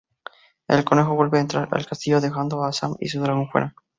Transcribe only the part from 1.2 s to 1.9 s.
a entrar al